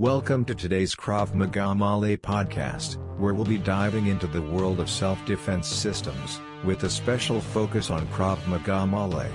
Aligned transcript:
Welcome 0.00 0.46
to 0.46 0.54
today's 0.54 0.94
Krav 0.94 1.34
Maga 1.34 1.74
Maleh 1.74 2.16
podcast, 2.16 2.96
where 3.18 3.34
we'll 3.34 3.44
be 3.44 3.58
diving 3.58 4.06
into 4.06 4.26
the 4.26 4.40
world 4.40 4.80
of 4.80 4.88
self-defense 4.88 5.68
systems, 5.68 6.40
with 6.64 6.84
a 6.84 6.88
special 6.88 7.38
focus 7.38 7.90
on 7.90 8.06
Krav 8.06 8.38
Maga 8.46 8.88
Maleh. 8.90 9.30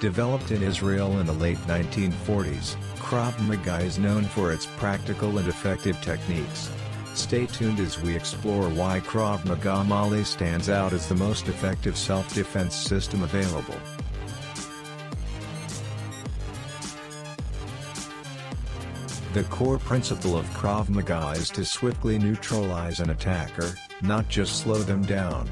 Developed 0.00 0.52
in 0.52 0.62
Israel 0.62 1.18
in 1.18 1.26
the 1.26 1.34
late 1.34 1.58
1940s, 1.66 2.76
Krav 2.96 3.38
Maga 3.46 3.84
is 3.84 3.98
known 3.98 4.24
for 4.24 4.54
its 4.54 4.64
practical 4.78 5.36
and 5.36 5.48
effective 5.48 6.00
techniques. 6.00 6.70
Stay 7.12 7.44
tuned 7.44 7.78
as 7.78 8.00
we 8.00 8.16
explore 8.16 8.70
why 8.70 9.00
Krav 9.00 9.44
Maga 9.44 9.84
Maleh 9.86 10.24
stands 10.24 10.70
out 10.70 10.94
as 10.94 11.06
the 11.06 11.14
most 11.14 11.46
effective 11.48 11.94
self-defense 11.94 12.74
system 12.74 13.22
available. 13.22 13.78
The 19.36 19.44
core 19.44 19.78
principle 19.78 20.38
of 20.38 20.46
Krav 20.54 20.88
Maga 20.88 21.34
is 21.36 21.50
to 21.50 21.62
swiftly 21.62 22.18
neutralize 22.18 23.00
an 23.00 23.10
attacker, 23.10 23.74
not 24.00 24.30
just 24.30 24.62
slow 24.62 24.78
them 24.78 25.02
down. 25.04 25.46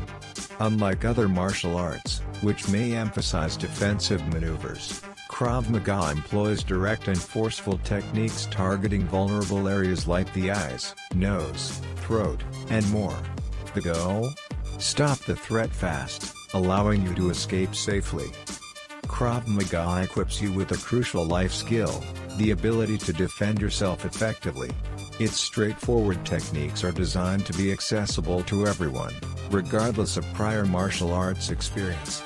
Unlike 0.58 1.04
other 1.04 1.28
martial 1.28 1.76
arts, 1.76 2.20
which 2.40 2.66
may 2.70 2.94
emphasize 2.94 3.58
defensive 3.58 4.26
maneuvers, 4.32 5.02
Krav 5.30 5.68
Maga 5.68 6.12
employs 6.12 6.62
direct 6.62 7.08
and 7.08 7.20
forceful 7.20 7.76
techniques 7.84 8.48
targeting 8.50 9.02
vulnerable 9.02 9.68
areas 9.68 10.08
like 10.08 10.32
the 10.32 10.50
eyes, 10.50 10.94
nose, 11.14 11.82
throat, 11.96 12.42
and 12.70 12.90
more. 12.90 13.18
The 13.74 13.82
goal? 13.82 14.30
Stop 14.78 15.18
the 15.18 15.36
threat 15.36 15.68
fast, 15.68 16.34
allowing 16.54 17.02
you 17.02 17.14
to 17.16 17.28
escape 17.28 17.74
safely. 17.74 18.30
Krav 19.06 19.46
Maga 19.46 20.02
equips 20.02 20.40
you 20.40 20.52
with 20.52 20.72
a 20.72 20.76
crucial 20.76 21.24
life 21.24 21.52
skill, 21.52 22.02
the 22.36 22.50
ability 22.50 22.98
to 22.98 23.12
defend 23.12 23.60
yourself 23.60 24.05
effectively. 24.05 24.70
Its 25.19 25.38
straightforward 25.38 26.24
techniques 26.24 26.83
are 26.83 26.92
designed 26.92 27.47
to 27.47 27.52
be 27.52 27.70
accessible 27.70 28.42
to 28.44 28.66
everyone, 28.66 29.14
regardless 29.50 30.16
of 30.16 30.25
prior 30.34 30.64
martial 30.64 31.12
arts 31.12 31.50
experience. 31.50 32.22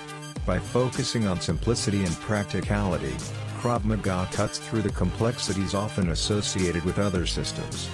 By 0.46 0.58
focusing 0.58 1.26
on 1.26 1.40
simplicity 1.40 2.04
and 2.04 2.14
practicality, 2.20 3.12
Krav 3.58 3.84
Maga 3.84 4.28
cuts 4.32 4.58
through 4.58 4.82
the 4.82 4.90
complexities 4.90 5.74
often 5.74 6.10
associated 6.10 6.84
with 6.84 6.98
other 6.98 7.26
systems. 7.26 7.86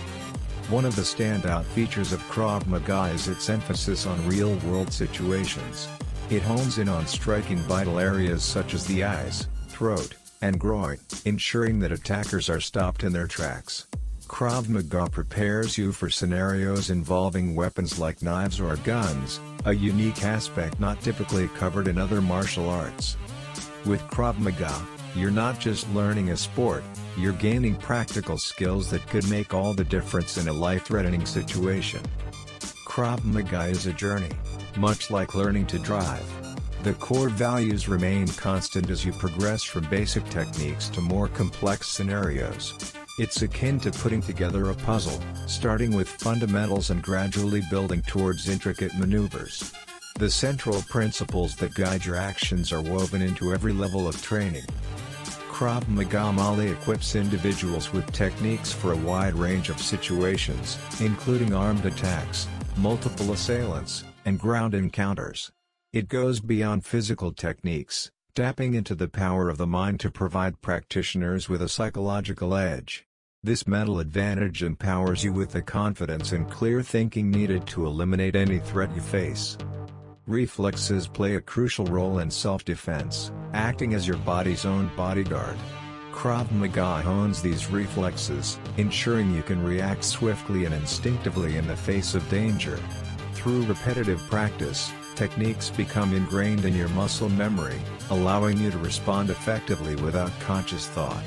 One 0.69 0.85
of 0.85 0.95
the 0.95 1.03
standout 1.03 1.65
features 1.65 2.13
of 2.13 2.21
Krav 2.29 2.67
Maga 2.67 3.13
is 3.13 3.29
its 3.29 3.51
emphasis 3.51 4.07
on 4.07 4.29
real-world 4.29 4.93
situations. 4.93 5.89
It 6.31 6.43
hones 6.43 6.79
in 6.79 6.89
on 6.89 7.07
striking 7.07 7.59
vital 7.59 7.99
areas 7.99 8.43
such 8.43 8.73
as 8.73 8.87
the 8.87 9.05
eyes, 9.05 9.47
throat, 9.69 10.15
and 10.41 10.59
groin, 10.59 10.99
ensuring 11.27 11.79
that 11.81 11.93
attackers 11.93 12.49
are 12.49 12.61
stopped 12.61 13.05
in 13.05 13.13
their 13.13 13.27
tracks. 13.27 13.87
Krav 14.27 14.69
Maga 14.71 15.09
prepares 15.11 15.77
you 15.77 15.93
for 15.93 16.09
scenarios 16.09 16.89
involving 16.89 17.55
weapons 17.55 17.99
like 17.99 18.23
knives 18.23 18.59
or 18.59 18.77
guns, 18.77 19.39
a 19.67 19.75
unique 19.75 20.25
aspect 20.25 20.81
not 20.81 21.01
typically 21.03 21.47
covered 21.49 21.89
in 21.89 21.99
other 21.99 22.23
martial 22.23 22.71
arts. 22.71 23.19
With 23.85 24.01
Krav 24.05 24.39
Maga, 24.39 24.75
you're 25.15 25.31
not 25.31 25.61
just 25.61 25.89
learning 25.91 26.31
a 26.31 26.37
sport, 26.39 26.83
you're 27.19 27.35
gaining 27.35 27.77
practical 27.77 28.39
skills 28.39 28.91
that 28.91 29.07
could 29.09 29.29
make 29.29 29.53
all 29.53 29.75
the 29.75 29.85
difference 29.85 30.39
in 30.39 30.49
a 30.49 30.53
life-threatening 30.53 31.27
situation. 31.27 32.01
Krav 32.87 33.23
Maga 33.25 33.67
is 33.67 33.87
a 33.87 33.93
journey, 33.93 34.31
much 34.77 35.11
like 35.11 35.35
learning 35.35 35.67
to 35.67 35.79
drive. 35.79 36.25
The 36.83 36.95
core 36.95 37.31
values 37.31 37.89
remain 37.89 38.29
constant 38.29 38.91
as 38.91 39.05
you 39.05 39.13
progress 39.13 39.63
from 39.63 39.89
basic 39.89 40.29
techniques 40.29 40.89
to 40.91 41.01
more 41.01 41.29
complex 41.29 41.89
scenarios. 41.89 42.93
It's 43.19 43.43
akin 43.43 43.81
to 43.81 43.91
putting 43.91 44.21
together 44.21 44.71
a 44.71 44.75
puzzle, 44.75 45.23
starting 45.47 45.95
with 45.95 46.09
fundamentals 46.09 46.91
and 46.91 47.03
gradually 47.03 47.63
building 47.71 48.03
towards 48.03 48.49
intricate 48.49 48.95
maneuvers. 48.99 49.73
The 50.17 50.31
central 50.31 50.83
principles 50.83 51.57
that 51.57 51.75
guide 51.75 52.05
your 52.05 52.17
actions 52.17 52.73
are 52.73 52.83
woven 52.83 53.23
into 53.23 53.55
every 53.55 53.73
level 53.73 54.07
of 54.07 54.21
training. 54.21 54.65
Krav 55.51 55.89
Maga 55.89 56.33
Maleh 56.33 56.73
equips 56.73 57.15
individuals 57.15 57.93
with 57.93 58.11
techniques 58.13 58.73
for 58.73 58.93
a 58.93 58.97
wide 58.97 59.35
range 59.35 59.71
of 59.71 59.81
situations, 59.81 60.77
including 61.01 61.55
armed 61.55 61.87
attacks, 61.87 62.49
multiple 62.77 63.33
assailants, 63.33 64.05
and 64.25 64.39
ground 64.39 64.75
encounters. 64.75 65.53
It 65.93 66.09
goes 66.09 66.41
beyond 66.41 66.85
physical 66.85 67.33
techniques, 67.33 68.11
tapping 68.35 68.75
into 68.75 68.95
the 68.95 69.09
power 69.09 69.49
of 69.49 69.59
the 69.59 69.67
mind 69.67 70.01
to 70.01 70.11
provide 70.11 70.61
practitioners 70.61 71.49
with 71.49 71.63
a 71.63 71.69
psychological 71.69 72.55
edge. 72.55 73.07
This 73.45 73.67
mental 73.67 74.01
advantage 74.01 74.63
empowers 74.63 75.23
you 75.23 75.33
with 75.33 75.53
the 75.53 75.63
confidence 75.63 76.33
and 76.33 76.51
clear 76.51 76.83
thinking 76.83 77.31
needed 77.31 77.67
to 77.69 77.87
eliminate 77.87 78.35
any 78.35 78.59
threat 78.59 78.95
you 78.95 79.03
face. 79.03 79.59
Reflexes 80.27 81.07
play 81.07 81.37
a 81.37 81.41
crucial 81.41 81.85
role 81.85 82.21
in 82.21 82.31
self-defense, 82.31 83.31
acting 83.53 83.93
as 83.93 84.09
your 84.09 84.17
body's 84.17 84.65
own 84.65 84.91
bodyguard. 84.97 85.59
Krav 86.11 86.51
Maga 86.53 87.03
hones 87.03 87.43
these 87.43 87.71
reflexes, 87.71 88.59
ensuring 88.79 89.35
you 89.35 89.43
can 89.43 89.63
react 89.63 90.03
swiftly 90.03 90.65
and 90.65 90.75
instinctively 90.75 91.57
in 91.57 91.67
the 91.67 91.77
face 91.77 92.15
of 92.15 92.27
danger. 92.31 92.81
Through 93.45 93.67
repetitive 93.67 94.23
practice, 94.31 94.91
Techniques 95.17 95.69
become 95.69 96.15
ingrained 96.15 96.65
in 96.65 96.75
your 96.75 96.89
muscle 96.89 97.29
memory, 97.29 97.79
allowing 98.09 98.57
you 98.57 98.71
to 98.71 98.79
respond 98.79 99.29
effectively 99.29 99.97
without 99.97 100.33
conscious 100.41 100.87
thought. 100.89 101.23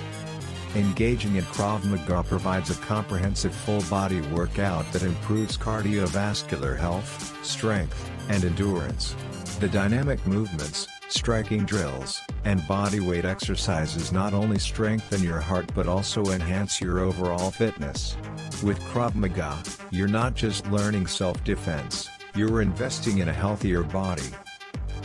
Engaging 0.75 1.35
in 1.35 1.43
Krav 1.43 1.85
Maga 1.85 2.27
provides 2.27 2.71
a 2.71 2.81
comprehensive 2.81 3.53
full-body 3.53 4.21
workout 4.33 4.91
that 4.93 5.03
improves 5.03 5.59
cardiovascular 5.59 6.75
health, 6.75 7.37
strength, 7.45 8.09
and 8.29 8.43
endurance. 8.43 9.15
The 9.59 9.69
dynamic 9.69 10.25
movements, 10.25 10.87
striking 11.09 11.65
drills, 11.65 12.19
and 12.45 12.61
bodyweight 12.61 13.25
exercises 13.25 14.11
not 14.11 14.33
only 14.33 14.57
strengthen 14.57 15.21
your 15.21 15.39
heart 15.39 15.69
but 15.75 15.87
also 15.87 16.25
enhance 16.31 16.81
your 16.81 16.97
overall 16.97 17.51
fitness. 17.51 18.17
With 18.63 18.79
Krav 18.79 19.13
Maga, 19.13 19.55
you're 19.91 20.07
not 20.07 20.33
just 20.33 20.65
learning 20.71 21.05
self-defense, 21.05 22.09
you're 22.35 22.63
investing 22.63 23.19
in 23.19 23.29
a 23.29 23.33
healthier 23.33 23.83
body. 23.83 24.31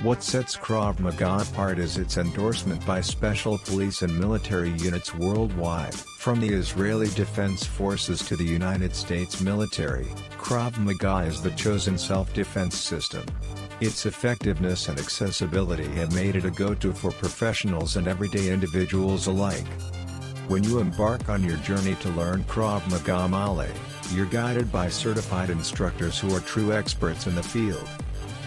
What 0.03 0.23
sets 0.23 0.57
Krav 0.57 0.99
Maga 0.99 1.43
apart 1.43 1.79
is 1.79 1.99
its 1.99 2.17
endorsement 2.17 2.85
by 2.87 3.03
special 3.03 3.59
police 3.59 4.01
and 4.01 4.19
military 4.19 4.71
units 4.79 5.15
worldwide. 5.15 5.95
From 5.95 6.41
the 6.41 6.49
Israeli 6.49 7.09
Defense 7.09 7.67
Forces 7.67 8.27
to 8.27 8.37
the 8.37 8.45
United 8.45 8.97
States 8.97 9.43
military, 9.43 10.07
Krav 10.39 10.79
Maga 10.79 11.27
is 11.27 11.43
the 11.43 11.51
chosen 11.51 11.99
self-defense 11.99 12.75
system. 12.75 13.27
Its 13.81 14.07
effectiveness 14.07 14.89
and 14.89 14.99
accessibility 14.99 15.89
have 15.89 16.15
made 16.15 16.37
it 16.37 16.47
a 16.47 16.51
go-to 16.51 16.95
for 16.95 17.11
professionals 17.11 17.97
and 17.97 18.09
everyday 18.09 18.51
individuals 18.51 19.27
alike. 19.27 19.67
When 20.49 20.65
you 20.65 20.81
embark 20.81 21.29
on 21.29 21.45
your 21.45 21.57
journey 21.59 21.95
to 21.97 22.09
learn 22.11 22.43
Krav 22.45 22.87
Maga 22.91 23.29
Maleh, 23.29 23.71
you're 24.15 24.27
guided 24.27 24.73
by 24.73 24.89
certified 24.89 25.51
instructors 25.51 26.19
who 26.19 26.35
are 26.35 26.41
true 26.41 26.73
experts 26.73 27.29
in 27.29 27.35
the 27.37 27.43
field. 27.43 27.89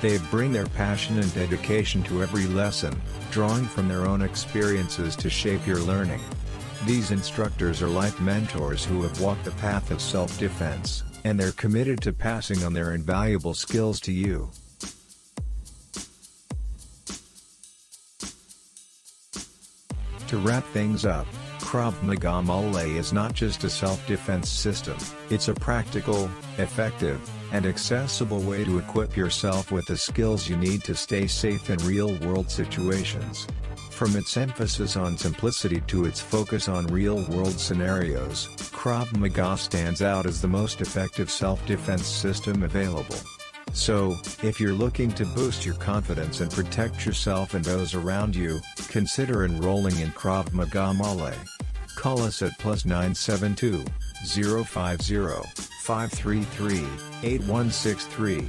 They 0.02 0.18
bring 0.30 0.52
their 0.52 0.68
passion 0.68 1.18
and 1.18 1.34
dedication 1.34 2.04
to 2.04 2.22
every 2.22 2.48
lesson, 2.48 3.02
drawing 3.32 3.66
from 3.66 3.88
their 3.88 4.06
own 4.06 4.22
experiences 4.22 5.16
to 5.16 5.30
shape 5.30 5.66
your 5.66 5.80
learning. 5.80 6.22
These 6.86 7.12
instructors 7.12 7.82
are 7.82 7.88
life 7.88 8.20
mentors 8.20 8.84
who 8.84 9.02
have 9.02 9.20
walked 9.22 9.46
the 9.46 9.52
path 9.52 9.90
of 9.90 10.02
self-defense, 10.02 11.04
and 11.24 11.40
they're 11.40 11.54
committed 11.54 12.02
to 12.02 12.14
passing 12.14 12.62
on 12.64 12.74
their 12.74 12.94
invaluable 12.94 13.54
skills 13.54 14.02
to 14.02 14.12
you. 14.12 14.52
To 20.28 20.38
wrap 20.38 20.66
things 20.66 21.06
up, 21.06 21.26
Krav 21.76 22.02
Maga 22.04 22.42
Maleh 22.42 22.96
is 22.96 23.12
not 23.12 23.34
just 23.34 23.66
a 23.66 23.70
self-defense 23.70 24.48
system, 24.48 24.96
it's 25.30 25.50
a 25.50 25.54
practical, 25.54 26.30
effective, 26.58 27.20
and 27.52 27.66
accessible 27.66 28.40
way 28.40 28.64
to 28.64 28.78
equip 28.78 29.18
yourself 29.18 29.74
with 29.74 29.86
the 29.86 29.98
skills 29.98 30.48
you 30.48 30.56
need 30.56 30.86
to 30.86 30.96
stay 30.96 31.28
safe 31.28 31.70
in 31.70 31.78
real-world 31.80 32.50
situations. 32.50 33.46
From 33.90 34.16
its 34.16 34.38
emphasis 34.38 34.96
on 34.96 35.18
simplicity 35.18 35.82
to 35.88 36.06
its 36.06 36.22
focus 36.22 36.70
on 36.70 36.88
real-world 36.88 37.60
scenarios, 37.60 38.48
Krav 38.72 39.14
Maga 39.18 39.58
stands 39.58 40.02
out 40.02 40.26
as 40.26 40.40
the 40.40 40.48
most 40.48 40.80
effective 40.80 41.30
self-defense 41.30 42.08
system 42.08 42.64
available. 42.64 43.18
So, 43.74 44.16
if 44.42 44.62
you're 44.62 44.72
looking 44.72 45.12
to 45.12 45.26
boost 45.26 45.66
your 45.66 45.76
confidence 45.76 46.40
and 46.40 46.50
protect 46.50 47.06
yourself 47.06 47.54
and 47.54 47.66
those 47.66 47.94
around 47.94 48.34
you, 48.34 48.62
consider 48.88 49.44
enrolling 49.44 50.00
in 50.00 50.12
Krav 50.12 50.54
Maga 50.54 50.94
Maleh. 50.98 51.55
Call 52.06 52.22
us 52.22 52.44
at 52.44 52.56
plus 52.60 52.86
972 52.86 53.84
050 54.28 55.18
533 55.82 56.78
8163 57.24 58.48